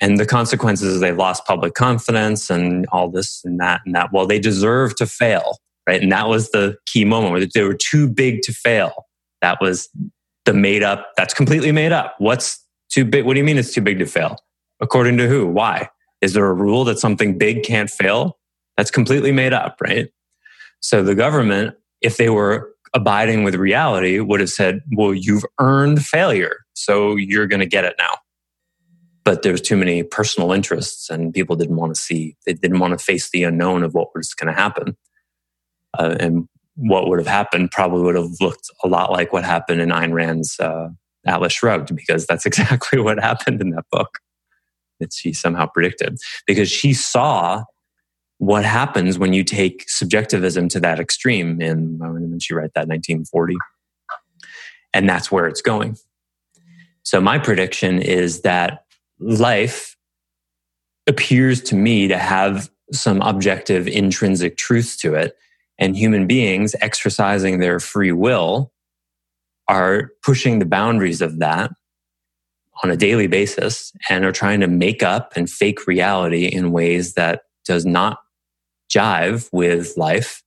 and 0.00 0.18
the 0.18 0.26
consequences 0.26 0.94
is 0.94 1.00
they've 1.00 1.16
lost 1.16 1.44
public 1.44 1.74
confidence 1.74 2.48
and 2.50 2.86
all 2.90 3.10
this 3.10 3.42
and 3.44 3.60
that 3.60 3.82
and 3.84 3.94
that. 3.94 4.12
Well, 4.12 4.26
they 4.26 4.38
deserve 4.38 4.96
to 4.96 5.06
fail, 5.06 5.58
right? 5.86 6.02
And 6.02 6.10
that 6.10 6.28
was 6.28 6.50
the 6.50 6.76
key 6.86 7.04
moment 7.04 7.32
where 7.32 7.46
they 7.46 7.62
were 7.62 7.74
too 7.74 8.08
big 8.08 8.40
to 8.42 8.52
fail. 8.52 9.06
That 9.42 9.58
was 9.60 9.90
the 10.46 10.54
made 10.54 10.82
up, 10.82 11.10
that's 11.16 11.34
completely 11.34 11.70
made 11.70 11.92
up. 11.92 12.14
What's 12.18 12.64
too 12.90 13.04
big? 13.04 13.26
What 13.26 13.34
do 13.34 13.38
you 13.38 13.44
mean 13.44 13.58
it's 13.58 13.74
too 13.74 13.82
big 13.82 13.98
to 13.98 14.06
fail? 14.06 14.38
According 14.80 15.18
to 15.18 15.28
who? 15.28 15.46
Why? 15.46 15.88
Is 16.20 16.34
there 16.34 16.46
a 16.46 16.54
rule 16.54 16.84
that 16.84 16.98
something 16.98 17.38
big 17.38 17.62
can't 17.62 17.90
fail? 17.90 18.38
That's 18.76 18.90
completely 18.90 19.32
made 19.32 19.52
up, 19.52 19.76
right? 19.80 20.08
So 20.80 21.02
the 21.02 21.14
government, 21.14 21.76
if 22.00 22.16
they 22.16 22.30
were 22.30 22.72
abiding 22.94 23.44
with 23.44 23.54
reality, 23.54 24.18
would 24.20 24.40
have 24.40 24.50
said, 24.50 24.80
well, 24.96 25.14
you've 25.14 25.44
earned 25.58 26.04
failure. 26.04 26.58
So 26.74 27.16
you're 27.16 27.46
going 27.46 27.60
to 27.60 27.66
get 27.66 27.84
it 27.84 27.94
now 27.98 28.14
but 29.24 29.42
there's 29.42 29.60
too 29.60 29.76
many 29.76 30.02
personal 30.02 30.52
interests 30.52 31.10
and 31.10 31.32
people 31.32 31.56
didn't 31.56 31.76
want 31.76 31.94
to 31.94 32.00
see 32.00 32.36
they 32.46 32.52
didn't 32.52 32.78
want 32.78 32.98
to 32.98 33.04
face 33.04 33.30
the 33.30 33.44
unknown 33.44 33.82
of 33.82 33.94
what 33.94 34.08
was 34.14 34.34
going 34.34 34.52
to 34.52 34.60
happen 34.60 34.96
uh, 35.98 36.16
and 36.18 36.48
what 36.74 37.08
would 37.08 37.18
have 37.18 37.28
happened 37.28 37.70
probably 37.70 38.02
would 38.02 38.14
have 38.14 38.30
looked 38.40 38.70
a 38.84 38.88
lot 38.88 39.10
like 39.10 39.32
what 39.32 39.44
happened 39.44 39.80
in 39.80 39.90
Ayn 39.90 40.12
Rand's 40.12 40.58
uh, 40.58 40.88
Atlas 41.26 41.52
Shrugged 41.52 41.94
because 41.94 42.26
that's 42.26 42.46
exactly 42.50 43.00
what 43.00 43.20
happened 43.20 43.60
in 43.60 43.70
that 43.70 43.84
book 43.90 44.18
that 45.00 45.12
she 45.12 45.32
somehow 45.32 45.66
predicted. 45.66 46.18
Because 46.46 46.70
she 46.70 46.92
saw 46.92 47.64
what 48.38 48.64
happens 48.64 49.18
when 49.18 49.32
you 49.32 49.44
take 49.44 49.84
subjectivism 49.88 50.68
to 50.68 50.80
that 50.80 50.98
extreme 50.98 51.60
in 51.60 51.98
when 51.98 52.38
she 52.40 52.54
wrote 52.54 52.72
that 52.74 52.88
1940 52.88 53.56
and 54.92 55.08
that's 55.08 55.30
where 55.30 55.46
it's 55.46 55.62
going. 55.62 55.96
So 57.02 57.20
my 57.20 57.38
prediction 57.38 58.00
is 58.00 58.42
that 58.42 58.84
life 59.18 59.96
appears 61.06 61.60
to 61.62 61.74
me 61.74 62.08
to 62.08 62.18
have 62.18 62.70
some 62.92 63.20
objective 63.22 63.86
intrinsic 63.86 64.56
truth 64.56 64.98
to 65.00 65.14
it. 65.14 65.36
And 65.78 65.96
human 65.96 66.26
beings 66.26 66.74
exercising 66.80 67.58
their 67.58 67.80
free 67.80 68.12
will 68.12 68.72
are 69.68 70.10
pushing 70.22 70.58
the 70.58 70.66
boundaries 70.66 71.22
of 71.22 71.38
that 71.38 71.70
on 72.82 72.90
a 72.90 72.96
daily 72.96 73.26
basis 73.26 73.92
and 74.08 74.24
are 74.24 74.32
trying 74.32 74.60
to 74.60 74.66
make 74.66 75.02
up 75.02 75.32
and 75.36 75.50
fake 75.50 75.86
reality 75.86 76.46
in 76.46 76.72
ways 76.72 77.14
that 77.14 77.42
does 77.64 77.84
not 77.84 78.18
jive 78.94 79.48
with 79.52 79.96
life. 79.96 80.42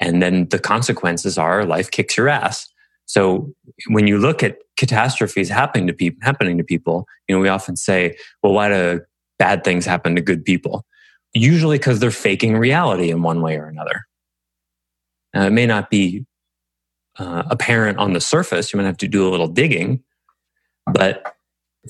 And 0.00 0.22
then 0.22 0.48
the 0.48 0.58
consequences 0.58 1.38
are 1.38 1.64
life 1.64 1.90
kicks 1.90 2.16
your 2.16 2.28
ass. 2.28 2.68
So 3.06 3.52
when 3.88 4.06
you 4.06 4.18
look 4.18 4.42
at 4.42 4.58
catastrophes 4.76 5.48
happening 5.48 5.86
to 5.86 5.92
people, 5.92 6.18
happening 6.22 6.56
to 6.58 6.64
people, 6.64 7.06
you 7.28 7.34
know, 7.34 7.40
we 7.40 7.48
often 7.48 7.76
say, 7.76 8.16
well, 8.42 8.52
why 8.52 8.68
do 8.68 9.00
bad 9.38 9.64
things 9.64 9.84
happen 9.84 10.16
to 10.16 10.22
good 10.22 10.44
people? 10.44 10.86
usually 11.34 11.78
because 11.78 11.98
they're 11.98 12.10
faking 12.10 12.56
reality 12.56 13.10
in 13.10 13.22
one 13.22 13.42
way 13.42 13.56
or 13.56 13.66
another. 13.66 14.06
Now, 15.34 15.46
it 15.46 15.50
may 15.50 15.66
not 15.66 15.88
be 15.88 16.26
uh, 17.18 17.44
apparent 17.50 17.98
on 17.98 18.12
the 18.12 18.20
surface. 18.20 18.72
You 18.72 18.76
might 18.76 18.86
have 18.86 18.98
to 18.98 19.08
do 19.08 19.26
a 19.26 19.30
little 19.30 19.48
digging, 19.48 20.02
but 20.92 21.36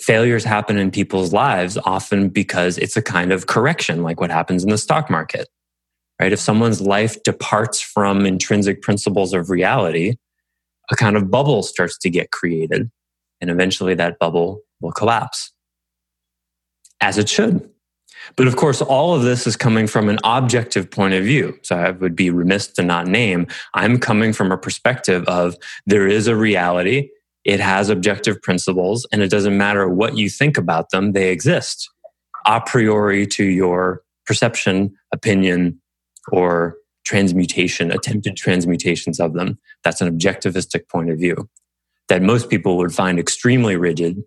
failures 0.00 0.44
happen 0.44 0.78
in 0.78 0.90
people's 0.90 1.32
lives 1.32 1.76
often 1.84 2.28
because 2.28 2.78
it's 2.78 2.96
a 2.96 3.02
kind 3.02 3.32
of 3.32 3.46
correction, 3.46 4.02
like 4.02 4.20
what 4.20 4.30
happens 4.30 4.64
in 4.64 4.70
the 4.70 4.78
stock 4.78 5.10
market, 5.10 5.48
right? 6.20 6.32
If 6.32 6.40
someone's 6.40 6.80
life 6.80 7.22
departs 7.22 7.80
from 7.80 8.24
intrinsic 8.24 8.82
principles 8.82 9.34
of 9.34 9.50
reality, 9.50 10.14
a 10.90 10.96
kind 10.96 11.16
of 11.16 11.30
bubble 11.30 11.62
starts 11.62 11.98
to 11.98 12.10
get 12.10 12.30
created, 12.30 12.90
and 13.40 13.50
eventually 13.50 13.94
that 13.94 14.18
bubble 14.18 14.62
will 14.80 14.92
collapse, 14.92 15.52
as 17.00 17.18
it 17.18 17.28
should. 17.28 17.68
But 18.36 18.46
of 18.46 18.56
course, 18.56 18.80
all 18.80 19.14
of 19.14 19.22
this 19.22 19.46
is 19.46 19.56
coming 19.56 19.86
from 19.86 20.08
an 20.08 20.18
objective 20.22 20.90
point 20.90 21.14
of 21.14 21.24
view. 21.24 21.58
So 21.62 21.76
I 21.76 21.90
would 21.90 22.14
be 22.14 22.30
remiss 22.30 22.68
to 22.68 22.82
not 22.82 23.06
name. 23.06 23.46
I'm 23.74 23.98
coming 23.98 24.32
from 24.32 24.52
a 24.52 24.58
perspective 24.58 25.24
of 25.24 25.56
there 25.86 26.06
is 26.06 26.28
a 26.28 26.36
reality, 26.36 27.10
it 27.44 27.60
has 27.60 27.88
objective 27.88 28.40
principles, 28.40 29.06
and 29.12 29.22
it 29.22 29.30
doesn't 29.30 29.56
matter 29.56 29.88
what 29.88 30.16
you 30.16 30.30
think 30.30 30.56
about 30.56 30.90
them, 30.90 31.12
they 31.12 31.30
exist 31.30 31.90
a 32.46 32.60
priori 32.60 33.26
to 33.26 33.44
your 33.44 34.02
perception, 34.26 34.94
opinion, 35.12 35.80
or 36.30 36.76
transmutation, 37.04 37.90
attempted 37.90 38.36
transmutations 38.36 39.18
of 39.18 39.34
them. 39.34 39.58
That's 39.84 40.00
an 40.00 40.16
objectivistic 40.16 40.88
point 40.88 41.10
of 41.10 41.18
view 41.18 41.48
that 42.08 42.22
most 42.22 42.48
people 42.50 42.76
would 42.76 42.94
find 42.94 43.18
extremely 43.18 43.76
rigid 43.76 44.22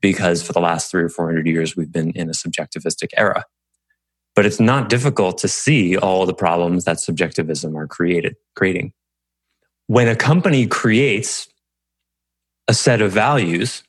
because 0.00 0.42
for 0.42 0.52
the 0.52 0.60
last 0.60 0.90
three 0.90 1.02
or 1.02 1.08
400 1.08 1.46
years, 1.46 1.76
we've 1.76 1.92
been 1.92 2.10
in 2.10 2.28
a 2.28 2.32
subjectivistic 2.32 3.08
era. 3.16 3.44
But 4.34 4.44
it's 4.44 4.60
not 4.60 4.88
difficult 4.88 5.38
to 5.38 5.48
see 5.48 5.96
all 5.96 6.26
the 6.26 6.34
problems 6.34 6.84
that 6.84 7.00
subjectivism 7.00 7.76
are 7.76 7.86
created, 7.86 8.34
creating. 8.56 8.92
When 9.86 10.08
a 10.08 10.16
company 10.16 10.66
creates 10.66 11.46
a 12.68 12.74
set 12.74 13.00
of 13.00 13.12
values, 13.12 13.82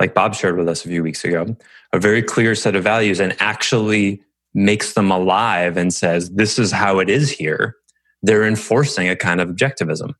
like 0.00 0.14
Bob 0.14 0.34
shared 0.34 0.56
with 0.56 0.68
us 0.68 0.84
a 0.84 0.88
few 0.88 1.02
weeks 1.02 1.24
ago, 1.24 1.56
a 1.92 1.98
very 1.98 2.22
clear 2.22 2.54
set 2.54 2.74
of 2.74 2.82
values 2.82 3.20
and 3.20 3.36
actually 3.40 4.22
makes 4.54 4.94
them 4.94 5.10
alive 5.10 5.76
and 5.76 5.92
says, 5.92 6.30
this 6.30 6.58
is 6.58 6.72
how 6.72 6.98
it 6.98 7.10
is 7.10 7.30
here, 7.30 7.76
they're 8.22 8.46
enforcing 8.46 9.08
a 9.08 9.16
kind 9.16 9.40
of 9.40 9.48
objectivism. 9.48 10.14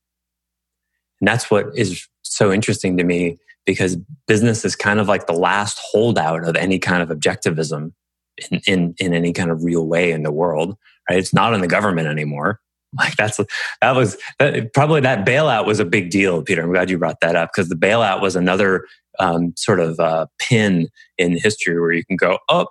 And 1.20 1.28
that's 1.28 1.50
what 1.50 1.66
is 1.76 2.06
so 2.22 2.52
interesting 2.52 2.96
to 2.96 3.04
me 3.04 3.38
because 3.66 3.96
business 4.26 4.64
is 4.64 4.76
kind 4.76 5.00
of 5.00 5.08
like 5.08 5.26
the 5.26 5.32
last 5.32 5.78
holdout 5.80 6.46
of 6.46 6.56
any 6.56 6.78
kind 6.78 7.02
of 7.02 7.16
objectivism 7.16 7.92
in, 8.50 8.60
in, 8.66 8.94
in 8.98 9.14
any 9.14 9.32
kind 9.32 9.50
of 9.50 9.64
real 9.64 9.86
way 9.86 10.10
in 10.10 10.22
the 10.22 10.32
world, 10.32 10.76
right? 11.08 11.18
It's 11.18 11.32
not 11.32 11.54
in 11.54 11.60
the 11.60 11.68
government 11.68 12.08
anymore. 12.08 12.60
Like 12.98 13.16
that's, 13.16 13.40
that 13.80 13.96
was 13.96 14.16
that, 14.38 14.72
probably 14.72 15.00
that 15.00 15.26
bailout 15.26 15.66
was 15.66 15.80
a 15.80 15.84
big 15.84 16.10
deal, 16.10 16.42
Peter. 16.42 16.62
I'm 16.62 16.72
glad 16.72 16.90
you 16.90 16.98
brought 16.98 17.20
that 17.20 17.36
up 17.36 17.50
because 17.54 17.68
the 17.68 17.74
bailout 17.74 18.20
was 18.20 18.36
another 18.36 18.86
um, 19.18 19.52
sort 19.56 19.80
of 19.80 19.98
uh, 20.00 20.26
pin 20.38 20.88
in 21.18 21.36
history 21.36 21.80
where 21.80 21.92
you 21.92 22.04
can 22.04 22.16
go, 22.16 22.38
oh, 22.48 22.68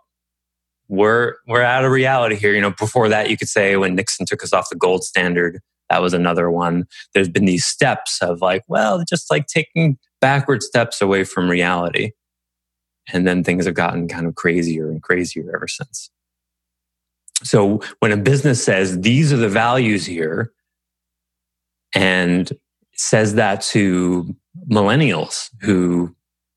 we're, 0.88 1.36
we're 1.48 1.62
out 1.62 1.86
of 1.86 1.92
reality 1.92 2.36
here. 2.36 2.54
You 2.54 2.62
know, 2.62 2.72
before 2.72 3.10
that, 3.10 3.30
you 3.30 3.38
could 3.38 3.50
say 3.50 3.76
when 3.76 3.96
Nixon 3.96 4.26
took 4.26 4.44
us 4.44 4.54
off 4.54 4.70
the 4.70 4.76
gold 4.76 5.04
standard, 5.04 5.60
that 5.90 6.02
was 6.02 6.14
another 6.14 6.50
one. 6.50 6.86
There's 7.14 7.30
been 7.30 7.46
these 7.46 7.66
steps 7.66 8.20
of 8.22 8.42
like, 8.42 8.64
well, 8.68 9.04
just 9.08 9.30
like 9.30 9.48
taking 9.48 9.98
backward 10.22 10.64
steps 10.64 11.02
away 11.02 11.24
from 11.24 11.50
reality. 11.50 12.12
And 13.12 13.28
then 13.28 13.44
things 13.44 13.66
have 13.66 13.76
gotten 13.76 14.08
kind 14.08 14.26
of 14.26 14.36
crazier 14.36 14.90
and 14.90 15.04
crazier 15.04 15.52
ever 15.54 15.68
since. 15.68 16.10
So 17.44 17.82
when 18.00 18.12
a 18.12 18.18
business 18.18 18.64
says, 18.64 19.02
these 19.02 19.34
are 19.34 19.38
the 19.38 19.50
values 19.50 20.06
here, 20.06 20.52
and 21.94 22.52
says 22.96 23.36
that 23.36 23.62
to 23.62 24.36
millennials 24.70 25.50
who 25.62 26.16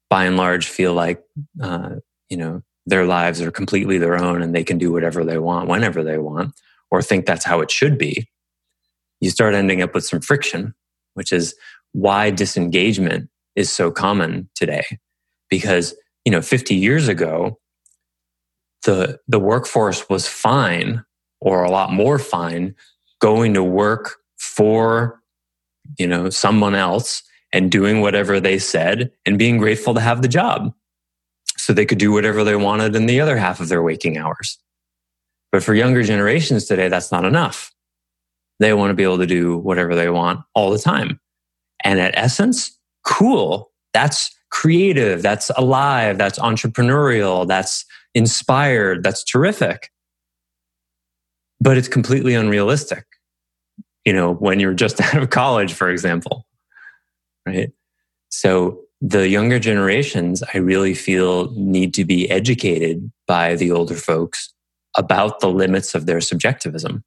by 0.09 0.25
and 0.25 0.37
large 0.37 0.69
feel 0.69 0.95
like, 0.95 1.23
uh, 1.63 1.97
you 2.29 2.37
know, 2.37 2.63
their 2.87 3.05
lives 3.05 3.41
are 3.41 3.51
completely 3.51 3.99
their 3.99 4.17
own 4.17 4.43
and 4.43 4.55
they 4.55 4.63
can 4.63 4.79
do 4.79 4.93
whatever 4.93 5.25
they 5.25 5.39
want 5.39 5.69
whenever 5.69 6.05
they 6.05 6.19
want, 6.19 6.55
or 6.91 7.03
think 7.03 7.27
that's 7.27 7.45
how 7.45 7.61
it 7.61 7.71
should 7.71 7.99
be, 7.99 8.29
you 9.21 9.31
start 9.31 9.55
ending 9.55 9.83
up 9.83 9.95
with 9.95 10.05
some 10.05 10.21
friction, 10.21 10.75
which 11.15 11.33
is 11.33 11.55
why 11.93 12.31
disengagement 12.31 13.29
is 13.57 13.71
so 13.71 13.91
common 13.91 14.49
today. 14.55 14.85
Because 15.49 15.95
you 16.25 16.33
know 16.33 16.43
50 16.43 16.75
years 16.75 17.09
ago 17.09 17.59
the 18.87 19.19
the 19.29 19.39
workforce 19.39 20.09
was 20.09 20.27
fine 20.27 21.05
or 21.41 21.63
a 21.63 21.71
lot 21.71 21.93
more 21.93 22.19
fine 22.19 22.75
going 23.21 23.53
to 23.55 23.63
work 23.63 24.17
for 24.39 25.21
you 25.99 26.07
know 26.07 26.31
someone 26.31 26.75
else 26.75 27.23
and 27.53 27.71
doing 27.71 28.01
whatever 28.01 28.41
they 28.41 28.59
said 28.59 29.11
and 29.25 29.39
being 29.39 29.59
grateful 29.59 29.95
to 29.95 30.01
have 30.01 30.23
the 30.23 30.29
job 30.29 30.73
so 31.57 31.73
they 31.73 31.87
could 31.87 31.99
do 31.99 32.13
whatever 32.13 32.43
they 32.45 32.57
wanted 32.57 32.97
in 32.97 33.07
the 33.07 33.21
other 33.21 33.37
half 33.37 33.61
of 33.61 33.69
their 33.69 33.83
waking 33.83 34.17
hours 34.17 34.59
but 35.53 35.63
for 35.63 35.75
younger 35.75 36.03
generations 36.03 36.65
today 36.65 36.89
that's 36.89 37.13
not 37.13 37.25
enough 37.25 37.73
they 38.59 38.73
want 38.73 38.91
to 38.91 38.95
be 38.95 39.03
able 39.03 39.19
to 39.19 39.27
do 39.27 39.59
whatever 39.59 39.95
they 39.95 40.09
want 40.09 40.41
all 40.55 40.71
the 40.71 40.79
time 40.79 41.21
and 41.85 42.01
at 42.01 42.17
essence 42.17 42.77
cool. 43.07 43.73
That's 43.95 44.35
creative. 44.51 45.23
That's 45.23 45.51
alive. 45.57 46.19
That's 46.19 46.39
entrepreneurial. 46.39 47.47
That's 47.47 47.87
inspired. 48.17 49.05
That's 49.05 49.23
terrific. 49.23 49.91
But 51.61 51.77
it's 51.77 51.87
completely 51.87 52.35
unrealistic. 52.35 53.05
You 54.05 54.15
know, 54.15 54.33
when 54.33 54.59
you're 54.59 54.75
just 54.75 55.01
out 55.15 55.23
of 55.23 55.31
college, 55.31 55.75
for 55.75 55.91
example, 55.91 56.47
right? 57.47 57.71
So 58.31 58.81
the 59.03 59.29
younger 59.29 59.59
generations, 59.59 60.43
I 60.55 60.59
really 60.59 60.95
feel 60.95 61.53
need 61.53 61.93
to 61.95 62.05
be 62.05 62.29
educated 62.31 63.13
by 63.27 63.55
the 63.55 63.71
older 63.71 63.95
folks 63.95 64.53
about 64.97 65.41
the 65.41 65.51
limits 65.51 65.95
of 65.95 66.07
their 66.07 66.23
subjectivism. 66.23 67.05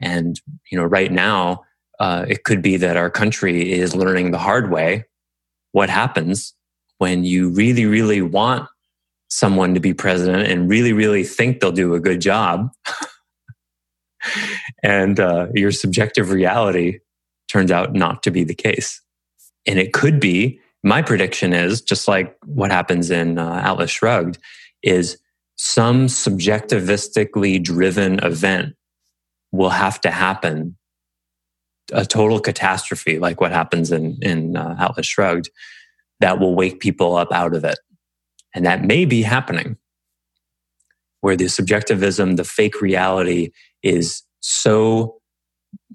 And, 0.00 0.40
you 0.72 0.78
know, 0.78 0.84
right 0.84 1.12
now, 1.12 1.64
uh, 1.98 2.24
it 2.26 2.44
could 2.44 2.62
be 2.62 2.78
that 2.78 2.96
our 2.96 3.10
country 3.10 3.72
is 3.72 3.94
learning 3.94 4.30
the 4.30 4.38
hard 4.38 4.70
way 4.70 5.04
what 5.72 5.90
happens 5.90 6.54
when 6.96 7.24
you 7.24 7.50
really, 7.50 7.84
really 7.84 8.22
want 8.22 8.66
someone 9.30 9.74
to 9.74 9.80
be 9.80 9.94
president 9.94 10.48
and 10.48 10.68
really, 10.68 10.92
really 10.92 11.24
think 11.24 11.60
they'll 11.60 11.72
do 11.72 11.94
a 11.94 12.00
good 12.00 12.20
job. 12.20 12.70
and 14.82 15.18
uh, 15.20 15.46
your 15.54 15.70
subjective 15.70 16.30
reality 16.30 16.98
turns 17.48 17.70
out 17.70 17.94
not 17.94 18.22
to 18.22 18.30
be 18.30 18.44
the 18.44 18.54
case. 18.54 19.00
And 19.66 19.78
it 19.78 19.92
could 19.92 20.20
be, 20.20 20.60
my 20.82 21.02
prediction 21.02 21.52
is 21.52 21.80
just 21.80 22.08
like 22.08 22.36
what 22.44 22.70
happens 22.70 23.10
in 23.10 23.38
uh, 23.38 23.62
Atlas 23.64 23.90
Shrugged, 23.90 24.38
is 24.82 25.18
some 25.56 26.06
subjectivistically 26.06 27.62
driven 27.62 28.18
event 28.20 28.74
will 29.52 29.70
have 29.70 30.00
to 30.00 30.10
happen 30.10 30.76
a 31.92 32.06
total 32.06 32.40
catastrophe 32.40 33.18
like 33.18 33.40
what 33.40 33.52
happens 33.52 33.90
in 33.90 34.16
in 34.22 34.56
uh, 34.56 34.76
Atlas 34.78 35.06
Shrugged 35.06 35.50
that 36.20 36.38
will 36.38 36.54
wake 36.54 36.80
people 36.80 37.16
up 37.16 37.32
out 37.32 37.54
of 37.54 37.64
it, 37.64 37.78
and 38.54 38.66
that 38.66 38.84
may 38.84 39.04
be 39.04 39.22
happening, 39.22 39.76
where 41.20 41.36
the 41.36 41.48
subjectivism, 41.48 42.36
the 42.36 42.44
fake 42.44 42.80
reality, 42.80 43.50
is 43.82 44.22
so 44.40 45.20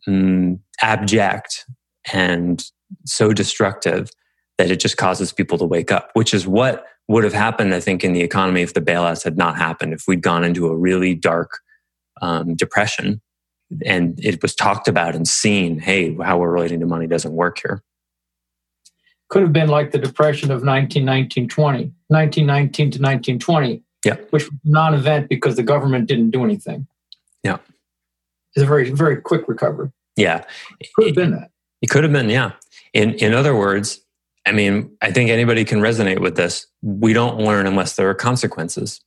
mm, 0.08 0.60
abject 0.82 1.66
and 2.14 2.66
so 3.06 3.34
destructive 3.34 4.10
that 4.58 4.72
it 4.72 4.80
just 4.80 4.98
causes 4.98 5.34
people 5.34 5.58
to 5.58 5.66
wake 5.66 5.92
up, 5.92 6.12
which 6.14 6.34
is 6.34 6.48
what 6.48 6.86
would 7.08 7.24
have 7.24 7.34
happened, 7.34 7.74
I 7.74 7.80
think, 7.80 8.04
in 8.04 8.14
the 8.14 8.22
economy 8.22 8.62
if 8.62 8.74
the 8.74 8.82
bailouts 8.82 9.24
had 9.24 9.38
not 9.38 9.58
happened, 9.58 9.94
if 9.94 10.04
we'd 10.08 10.22
gone 10.22 10.44
into 10.44 10.68
a 10.68 10.76
really 10.76 11.14
dark 11.14 11.60
um, 12.22 12.56
depression 12.56 13.22
and 13.86 14.20
it 14.24 14.42
was 14.42 14.56
talked 14.56 14.88
about 14.88 15.16
and 15.16 15.28
seen 15.28 15.80
hey 15.80 16.16
how 16.24 16.38
we're 16.38 16.52
relating 16.52 16.80
to 16.80 16.86
money 16.86 17.08
doesn't 17.08 17.34
work 17.34 17.60
here 17.62 17.82
could 19.30 19.42
have 19.42 19.54
been 19.54 19.70
like 19.70 19.92
the 19.92 19.98
depression 19.98 20.52
of 20.52 20.64
1919 20.64 21.50
20 21.50 21.92
1919 22.08 22.92
to 22.92 23.00
1920 23.00 23.84
yeah. 24.06 24.16
which 24.30 24.50
was 24.50 24.60
non-event 24.64 25.28
because 25.28 25.56
the 25.56 25.64
government 25.64 26.08
didn't 26.08 26.30
do 26.30 26.46
anything. 26.46 26.88
Yeah. 27.44 27.58
It's 28.54 28.64
a 28.64 28.66
very 28.66 28.92
very 28.92 29.18
quick 29.18 29.48
recovery. 29.48 29.92
Yeah. 30.16 30.46
It 30.80 30.90
could 30.94 31.08
have 31.08 31.16
been 31.16 31.32
that. 31.32 31.50
It 31.82 31.90
could 31.90 32.04
have 32.04 32.14
been 32.14 32.30
yeah. 32.30 32.52
In 32.94 33.16
in 33.16 33.34
other 33.34 33.56
words 33.56 34.00
i 34.48 34.52
mean 34.52 34.96
i 35.02 35.12
think 35.12 35.32
anybody 35.32 35.66
can 35.66 35.82
resonate 35.82 36.20
with 36.20 36.38
this. 36.38 36.68
We 36.82 37.12
don't 37.14 37.40
learn 37.40 37.68
unless 37.68 37.96
there 37.96 38.10
are 38.10 38.16
consequences. 38.16 39.02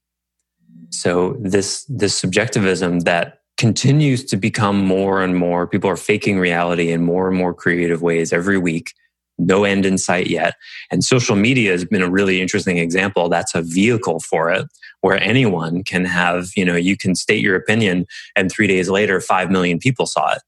So 0.90 1.36
this 1.40 1.84
this 1.88 2.14
subjectivism 2.14 3.00
that 3.00 3.40
continues 3.56 4.24
to 4.24 4.36
become 4.36 4.78
more 4.84 5.22
and 5.22 5.36
more 5.36 5.66
people 5.66 5.90
are 5.90 5.96
faking 5.96 6.38
reality 6.38 6.92
in 6.92 7.02
more 7.02 7.28
and 7.28 7.36
more 7.36 7.52
creative 7.52 8.02
ways 8.02 8.32
every 8.32 8.58
week 8.58 8.94
no 9.38 9.64
end 9.64 9.86
in 9.86 9.98
sight 9.98 10.26
yet. 10.26 10.54
And 10.90 11.02
social 11.04 11.36
media 11.36 11.72
has 11.72 11.84
been 11.84 12.02
a 12.02 12.10
really 12.10 12.40
interesting 12.40 12.78
example. 12.78 13.28
That's 13.28 13.54
a 13.54 13.62
vehicle 13.62 14.20
for 14.20 14.50
it 14.50 14.66
where 15.00 15.22
anyone 15.22 15.84
can 15.84 16.04
have, 16.04 16.50
you 16.56 16.64
know, 16.64 16.74
you 16.74 16.96
can 16.96 17.14
state 17.14 17.40
your 17.42 17.56
opinion 17.56 18.06
and 18.34 18.50
three 18.50 18.66
days 18.66 18.90
later, 18.90 19.20
5 19.20 19.50
million 19.50 19.78
people 19.78 20.06
saw 20.06 20.32
it 20.32 20.42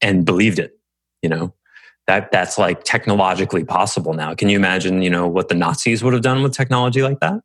and 0.00 0.24
believed 0.24 0.58
it, 0.58 0.78
you 1.22 1.28
know. 1.28 1.52
That, 2.06 2.30
that's 2.30 2.56
like 2.56 2.84
technologically 2.84 3.64
possible 3.64 4.12
now. 4.12 4.32
Can 4.32 4.48
you 4.48 4.56
imagine, 4.56 5.02
you 5.02 5.10
know, 5.10 5.26
what 5.26 5.48
the 5.48 5.56
Nazis 5.56 6.04
would 6.04 6.12
have 6.12 6.22
done 6.22 6.40
with 6.40 6.52
technology 6.52 7.02
like 7.02 7.18
that? 7.18 7.40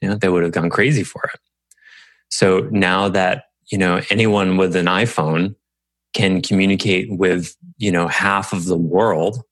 You 0.00 0.08
know, 0.08 0.16
they 0.16 0.28
would 0.28 0.42
have 0.42 0.50
gone 0.50 0.70
crazy 0.70 1.04
for 1.04 1.22
it. 1.32 1.38
So 2.30 2.68
now 2.72 3.08
that, 3.10 3.44
you 3.70 3.78
know, 3.78 4.00
anyone 4.10 4.56
with 4.56 4.74
an 4.74 4.86
iPhone 4.86 5.54
can 6.14 6.42
communicate 6.42 7.08
with, 7.10 7.56
you 7.78 7.92
know, 7.92 8.08
half 8.08 8.52
of 8.52 8.64
the 8.64 8.76
world 8.76 9.44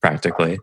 practically, 0.00 0.58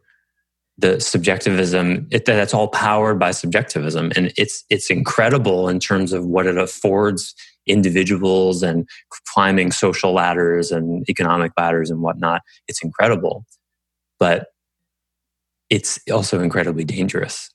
the 0.78 1.00
subjectivism, 1.00 2.08
it, 2.12 2.26
that's 2.26 2.54
all 2.54 2.68
powered 2.68 3.20
by 3.20 3.32
subjectivism. 3.32 4.12
And 4.16 4.34
it's, 4.38 4.64
it's 4.70 4.90
incredible 4.90 5.70
in 5.70 5.80
terms 5.80 6.14
of 6.14 6.26
what 6.26 6.48
it 6.48 6.58
affords 6.58 7.36
individuals 7.68 8.64
and 8.64 8.88
climbing 9.34 9.72
social 9.72 10.14
ladders 10.14 10.72
and 10.72 11.08
economic 11.10 11.52
ladders 11.58 11.90
and 11.90 12.02
whatnot. 12.02 12.42
It's 12.68 12.84
incredible. 12.84 13.46
But 14.20 14.48
it's 15.70 16.00
also 16.12 16.42
incredibly 16.42 16.84
dangerous. 16.84 17.50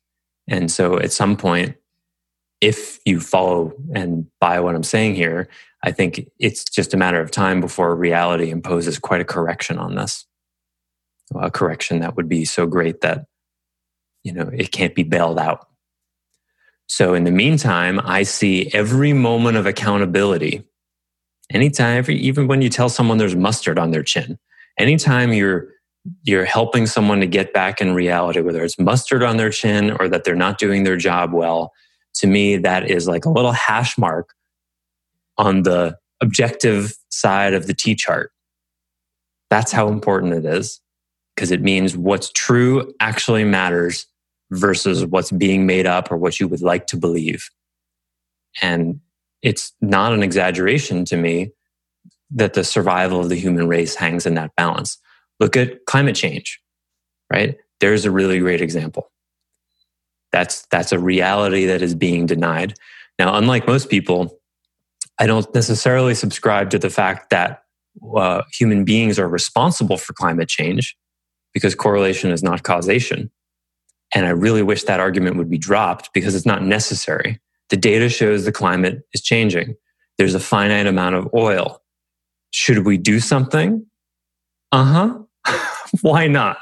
And 0.48 0.70
so 0.70 0.98
at 0.98 1.12
some 1.12 1.36
point, 1.36 1.76
if 2.60 2.98
you 3.04 3.20
follow 3.20 3.72
and 3.94 4.26
buy 4.40 4.60
what 4.60 4.74
I'm 4.74 4.82
saying 4.82 5.14
here, 5.14 5.48
I 5.84 5.92
think 5.92 6.28
it's 6.40 6.64
just 6.64 6.94
a 6.94 6.96
matter 6.96 7.20
of 7.20 7.30
time 7.30 7.60
before 7.60 7.94
reality 7.94 8.50
imposes 8.50 8.98
quite 8.98 9.20
a 9.20 9.24
correction 9.24 9.78
on 9.78 9.94
this. 9.94 10.26
A 11.34 11.50
correction 11.50 12.00
that 12.00 12.16
would 12.16 12.28
be 12.28 12.44
so 12.44 12.66
great 12.66 13.02
that, 13.02 13.26
you 14.24 14.32
know, 14.32 14.50
it 14.52 14.72
can't 14.72 14.94
be 14.94 15.02
bailed 15.02 15.38
out. 15.38 15.68
So 16.86 17.12
in 17.12 17.24
the 17.24 17.30
meantime, 17.30 18.00
I 18.02 18.22
see 18.22 18.70
every 18.72 19.12
moment 19.12 19.58
of 19.58 19.66
accountability. 19.66 20.64
Anytime, 21.52 21.98
every, 21.98 22.16
even 22.16 22.46
when 22.46 22.62
you 22.62 22.70
tell 22.70 22.88
someone 22.88 23.18
there's 23.18 23.36
mustard 23.36 23.78
on 23.78 23.90
their 23.90 24.02
chin, 24.02 24.38
anytime 24.78 25.32
you're 25.32 25.68
you're 26.22 26.44
helping 26.44 26.86
someone 26.86 27.20
to 27.20 27.26
get 27.26 27.52
back 27.52 27.82
in 27.82 27.94
reality, 27.94 28.40
whether 28.40 28.64
it's 28.64 28.78
mustard 28.78 29.22
on 29.22 29.36
their 29.36 29.50
chin 29.50 29.90
or 30.00 30.08
that 30.08 30.24
they're 30.24 30.34
not 30.34 30.58
doing 30.58 30.84
their 30.84 30.96
job 30.96 31.32
well, 31.34 31.72
to 32.14 32.26
me, 32.26 32.56
that 32.56 32.90
is 32.90 33.06
like 33.06 33.26
a 33.26 33.30
little 33.30 33.52
hash 33.52 33.98
mark 33.98 34.32
on 35.36 35.62
the 35.62 35.98
objective 36.22 36.94
side 37.10 37.52
of 37.52 37.66
the 37.66 37.74
T 37.74 37.94
chart. 37.94 38.32
That's 39.50 39.72
how 39.72 39.88
important 39.88 40.32
it 40.32 40.46
is 40.46 40.80
because 41.38 41.52
it 41.52 41.62
means 41.62 41.96
what's 41.96 42.32
true 42.32 42.92
actually 42.98 43.44
matters 43.44 44.06
versus 44.50 45.06
what's 45.06 45.30
being 45.30 45.66
made 45.66 45.86
up 45.86 46.10
or 46.10 46.16
what 46.16 46.40
you 46.40 46.48
would 46.48 46.62
like 46.62 46.88
to 46.88 46.96
believe. 46.96 47.48
And 48.60 48.98
it's 49.40 49.72
not 49.80 50.12
an 50.12 50.24
exaggeration 50.24 51.04
to 51.04 51.16
me 51.16 51.52
that 52.32 52.54
the 52.54 52.64
survival 52.64 53.20
of 53.20 53.28
the 53.28 53.36
human 53.36 53.68
race 53.68 53.94
hangs 53.94 54.26
in 54.26 54.34
that 54.34 54.50
balance. 54.56 54.98
Look 55.38 55.56
at 55.56 55.86
climate 55.86 56.16
change, 56.16 56.60
right? 57.32 57.56
There's 57.78 58.04
a 58.04 58.10
really 58.10 58.40
great 58.40 58.60
example. 58.60 59.12
That's 60.32 60.66
that's 60.72 60.90
a 60.90 60.98
reality 60.98 61.66
that 61.66 61.82
is 61.82 61.94
being 61.94 62.26
denied. 62.26 62.74
Now, 63.16 63.36
unlike 63.36 63.64
most 63.68 63.90
people, 63.90 64.40
I 65.20 65.28
don't 65.28 65.54
necessarily 65.54 66.16
subscribe 66.16 66.70
to 66.70 66.80
the 66.80 66.90
fact 66.90 67.30
that 67.30 67.62
uh, 68.16 68.42
human 68.52 68.84
beings 68.84 69.20
are 69.20 69.28
responsible 69.28 69.98
for 69.98 70.14
climate 70.14 70.48
change 70.48 70.96
because 71.52 71.74
correlation 71.74 72.30
is 72.30 72.42
not 72.42 72.62
causation. 72.62 73.30
And 74.14 74.26
I 74.26 74.30
really 74.30 74.62
wish 74.62 74.84
that 74.84 75.00
argument 75.00 75.36
would 75.36 75.50
be 75.50 75.58
dropped 75.58 76.10
because 76.14 76.34
it's 76.34 76.46
not 76.46 76.62
necessary. 76.62 77.40
The 77.68 77.76
data 77.76 78.08
shows 78.08 78.44
the 78.44 78.52
climate 78.52 79.02
is 79.12 79.22
changing. 79.22 79.76
There's 80.16 80.34
a 80.34 80.40
finite 80.40 80.86
amount 80.86 81.14
of 81.14 81.28
oil. 81.34 81.82
Should 82.50 82.86
we 82.86 82.96
do 82.96 83.20
something? 83.20 83.84
Uh 84.72 85.24
huh. 85.44 85.58
Why 86.00 86.26
not? 86.26 86.58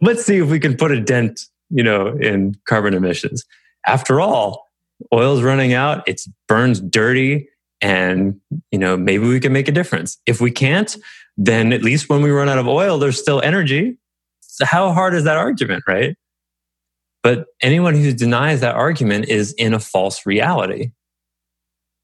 Let's 0.00 0.24
see 0.24 0.38
if 0.38 0.50
we 0.50 0.60
can 0.60 0.76
put 0.76 0.92
a 0.92 1.00
dent 1.00 1.40
you 1.74 1.82
know, 1.82 2.08
in 2.16 2.54
carbon 2.66 2.94
emissions. 2.94 3.44
After 3.86 4.20
all, 4.20 4.66
oil's 5.12 5.42
running 5.42 5.74
out, 5.74 6.06
it 6.08 6.22
burns 6.48 6.80
dirty, 6.80 7.48
and 7.80 8.40
you 8.70 8.78
know, 8.78 8.96
maybe 8.96 9.26
we 9.26 9.40
can 9.40 9.52
make 9.52 9.68
a 9.68 9.72
difference. 9.72 10.18
If 10.24 10.40
we 10.40 10.50
can't, 10.50 10.96
then 11.36 11.72
at 11.72 11.82
least 11.82 12.08
when 12.08 12.22
we 12.22 12.30
run 12.30 12.48
out 12.48 12.58
of 12.58 12.68
oil, 12.68 12.98
there's 12.98 13.20
still 13.20 13.42
energy. 13.42 13.98
So 14.54 14.64
how 14.64 14.92
hard 14.92 15.14
is 15.14 15.24
that 15.24 15.36
argument, 15.36 15.82
right? 15.88 16.16
But 17.24 17.46
anyone 17.60 17.94
who 17.94 18.12
denies 18.12 18.60
that 18.60 18.76
argument 18.76 19.28
is 19.28 19.52
in 19.54 19.74
a 19.74 19.80
false 19.80 20.24
reality. 20.24 20.92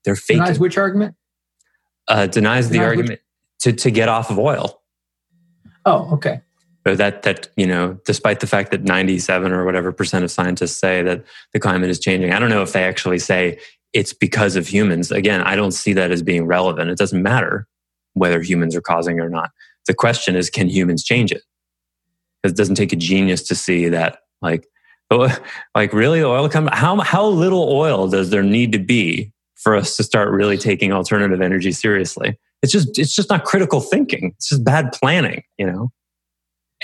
They're 0.05 0.17
faking. 0.17 0.43
Denies 0.43 0.59
which 0.59 0.77
argument? 0.77 1.15
Uh, 2.09 2.27
denies, 2.27 2.67
denies 2.67 2.71
the 2.71 2.79
argument 2.81 3.11
which? 3.11 3.21
to, 3.61 3.73
to 3.73 3.91
get 3.93 4.09
off 4.09 4.31
of 4.31 4.39
oil. 4.41 4.83
Oh, 5.87 6.15
okay 6.15 6.41
So 6.87 6.97
that 6.97 7.23
that 7.23 7.49
you 7.57 7.67
know 7.67 7.99
despite 8.05 8.41
the 8.41 8.47
fact 8.47 8.73
that 8.73 8.83
97 8.83 9.53
or 9.53 9.65
whatever 9.65 9.93
percent 9.93 10.25
of 10.25 10.31
scientists 10.31 10.77
say 10.77 11.03
that 11.03 11.25
the 11.53 11.61
climate 11.61 11.89
is 11.89 11.99
changing 11.99 12.33
i 12.33 12.39
don't 12.39 12.51
know 12.51 12.63
if 12.63 12.73
they 12.73 12.85
actually 12.85 13.19
say 13.19 13.59
it's 13.95 14.13
because 14.13 14.57
of 14.57 14.69
humans 14.69 15.11
again 15.11 15.41
i 15.41 15.57
don't 15.57 15.73
see 15.73 15.95
that 15.95 16.11
as 16.11 16.23
being 16.23 16.47
relevant 16.47 16.91
it 16.91 16.99
doesn't 16.99 17.23
matter 17.23 17.67
whether 18.13 18.43
humans 18.43 18.77
are 18.77 18.83
causing 18.83 19.19
it 19.19 19.23
or 19.23 19.31
not 19.31 19.53
the 19.87 19.95
question 19.95 20.37
is 20.37 20.51
can 20.51 20.69
humans 20.69 21.03
change 21.03 21.33
it 21.33 21.43
because 22.42 22.53
it 22.53 22.57
doesn't 22.57 22.74
take 22.74 22.92
a 22.92 22.96
genius 22.96 23.42
to 23.42 23.55
see 23.55 23.88
that 23.88 24.20
like 24.42 24.66
like 25.74 25.92
really 25.92 26.22
oil 26.22 26.48
come 26.48 26.68
how 26.72 26.96
how 27.00 27.26
little 27.26 27.72
oil 27.72 28.09
does 28.09 28.31
there 28.31 28.42
need 28.42 28.72
to 28.72 28.79
be 28.79 29.33
for 29.57 29.76
us 29.76 29.96
to 29.96 30.03
start 30.03 30.31
really 30.31 30.57
taking 30.57 30.92
alternative 30.92 31.40
energy 31.40 31.72
seriously 31.72 32.38
it's 32.62 32.72
just 32.72 32.98
it's 32.98 33.14
just 33.14 33.29
not 33.31 33.44
critical 33.44 33.81
thinking 33.81 34.33
it's 34.37 34.48
just 34.48 34.64
bad 34.64 34.92
planning 34.92 35.42
you 35.59 35.66
know 35.66 35.90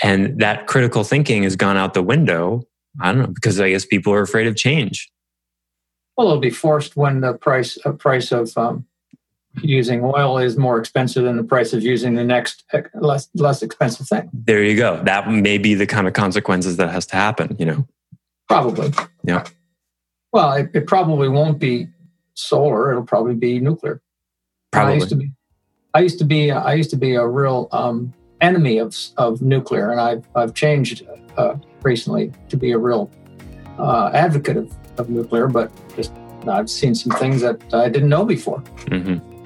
and 0.03 0.39
that 0.39 0.67
critical 0.67 1.03
thinking 1.03 1.43
has 1.43 1.55
gone 1.55 1.77
out 1.77 1.93
the 1.93 2.03
window. 2.03 2.63
I 3.01 3.11
don't 3.11 3.21
know, 3.21 3.27
because 3.27 3.59
I 3.59 3.69
guess 3.69 3.85
people 3.85 4.13
are 4.13 4.21
afraid 4.21 4.47
of 4.47 4.55
change. 4.55 5.11
Well, 6.15 6.27
it'll 6.27 6.39
be 6.39 6.49
forced 6.49 6.95
when 6.95 7.21
the 7.21 7.33
price 7.33 7.77
uh, 7.85 7.91
price 7.91 8.31
of 8.31 8.57
um, 8.57 8.85
using 9.61 10.03
oil 10.03 10.37
is 10.37 10.57
more 10.57 10.79
expensive 10.79 11.23
than 11.23 11.37
the 11.37 11.43
price 11.43 11.73
of 11.73 11.83
using 11.83 12.15
the 12.15 12.23
next 12.23 12.63
less 12.95 13.29
less 13.33 13.61
expensive 13.61 14.07
thing. 14.07 14.29
There 14.33 14.63
you 14.63 14.75
go. 14.75 15.01
That 15.03 15.29
may 15.29 15.57
be 15.57 15.73
the 15.73 15.87
kind 15.87 16.07
of 16.07 16.13
consequences 16.13 16.77
that 16.77 16.89
has 16.89 17.05
to 17.07 17.15
happen. 17.15 17.55
You 17.59 17.65
know, 17.65 17.87
probably. 18.47 18.91
Yeah. 19.23 19.45
Well, 20.33 20.53
it, 20.53 20.69
it 20.73 20.87
probably 20.87 21.29
won't 21.29 21.59
be 21.59 21.87
solar. 22.33 22.91
It'll 22.91 23.03
probably 23.03 23.35
be 23.35 23.59
nuclear. 23.59 24.01
Probably. 24.71 24.93
I 24.93 24.95
used 24.95 25.09
to 25.09 25.15
be. 25.15 25.31
I 25.93 25.99
used 26.01 26.19
to 26.19 26.25
be. 26.25 26.51
I 26.51 26.73
used 26.73 26.89
to 26.91 26.97
be 26.97 27.15
a 27.15 27.25
real 27.25 27.69
um, 27.71 28.13
enemy 28.41 28.77
of, 28.77 28.95
of 29.17 29.41
nuclear, 29.41 29.91
and 29.91 29.99
I've, 29.99 30.27
I've 30.35 30.53
changed 30.53 31.03
uh, 31.37 31.55
recently 31.81 32.31
to 32.49 32.57
be 32.57 32.71
a 32.71 32.77
real 32.77 33.09
uh, 33.79 34.11
advocate 34.13 34.57
of, 34.57 34.75
of 34.97 35.09
nuclear, 35.09 35.47
but 35.47 35.71
just 35.95 36.11
I've 36.47 36.69
seen 36.69 36.95
some 36.95 37.17
things 37.17 37.41
that 37.41 37.61
I 37.73 37.89
didn't 37.89 38.09
know 38.09 38.25
before. 38.25 38.61
Mm-hmm. 38.87 39.36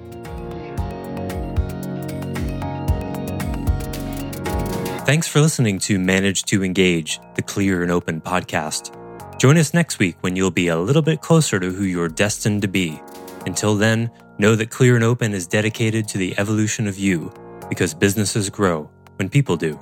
Thanks 5.04 5.28
for 5.28 5.42
listening 5.42 5.80
to 5.80 5.98
Manage 5.98 6.44
to 6.44 6.64
Engage, 6.64 7.20
the 7.34 7.42
Clear 7.42 7.82
and 7.82 7.92
Open 7.92 8.22
podcast. 8.22 8.96
Join 9.40 9.58
us 9.58 9.74
next 9.74 9.98
week 9.98 10.16
when 10.22 10.36
you'll 10.36 10.52
be 10.52 10.68
a 10.68 10.78
little 10.78 11.02
bit 11.02 11.22
closer 11.22 11.60
to 11.60 11.72
who 11.72 11.84
you're 11.84 12.08
destined 12.08 12.62
to 12.62 12.68
be. 12.68 13.02
Until 13.48 13.76
then, 13.76 14.12
know 14.38 14.56
that 14.56 14.70
Clear 14.70 14.96
and 14.96 15.04
Open 15.04 15.34
is 15.34 15.48
dedicated 15.48 16.08
to 16.10 16.20
the 16.20 16.38
evolution 16.38 16.88
of 16.88 17.00
you 17.00 17.34
because 17.68 17.96
businesses 17.96 18.52
grow 18.52 18.92
when 19.16 19.28
people 19.28 19.58
do. 19.58 19.78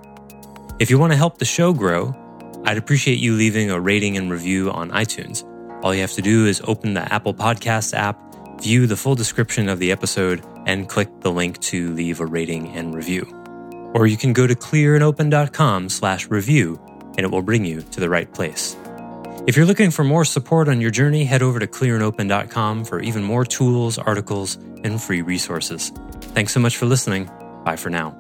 If 0.80 0.90
you 0.90 0.98
want 0.98 1.12
to 1.12 1.18
help 1.18 1.38
the 1.38 1.46
show 1.46 1.74
grow, 1.74 2.16
I'd 2.64 2.78
appreciate 2.78 3.20
you 3.20 3.36
leaving 3.36 3.70
a 3.70 3.80
rating 3.80 4.16
and 4.16 4.32
review 4.32 4.72
on 4.72 4.90
iTunes. 4.92 5.44
All 5.84 5.94
you 5.94 6.02
have 6.02 6.14
to 6.14 6.22
do 6.22 6.46
is 6.46 6.62
open 6.64 6.94
the 6.94 7.14
Apple 7.14 7.34
Podcasts 7.34 7.94
app, 7.94 8.18
view 8.62 8.88
the 8.88 8.98
full 8.98 9.16
description 9.16 9.68
of 9.68 9.80
the 9.80 9.92
episode, 9.92 10.42
and 10.66 10.88
click 10.88 11.10
the 11.20 11.32
link 11.32 11.60
to 11.60 11.94
leave 11.94 12.22
a 12.22 12.26
rating 12.26 12.70
and 12.70 12.96
review. 12.96 13.39
Or 13.94 14.08
you 14.08 14.18
can 14.18 14.34
go 14.34 14.48
to 14.48 14.56
clearandopen.com 14.56 15.90
slash 15.90 16.30
review 16.30 16.80
and 17.18 17.20
it 17.20 17.32
will 17.32 17.42
bring 17.42 17.66
you 17.66 17.82
to 17.82 18.00
the 18.00 18.10
right 18.10 18.32
place. 18.34 18.76
If 19.48 19.56
you're 19.56 19.66
looking 19.66 19.92
for 19.92 20.04
more 20.04 20.26
support 20.26 20.68
on 20.68 20.82
your 20.82 20.92
journey, 20.92 21.24
head 21.26 21.42
over 21.42 21.60
to 21.60 21.68
clearandopen.com 21.68 22.86
for 22.86 23.00
even 23.00 23.24
more 23.24 23.46
tools, 23.46 23.98
articles, 23.98 24.56
and 24.84 25.02
free 25.02 25.22
resources. 25.22 25.92
Thanks 26.36 26.54
so 26.54 26.60
much 26.60 26.78
for 26.78 26.86
listening. 26.86 27.30
Bye 27.64 27.78
for 27.78 27.90
now. 27.90 28.19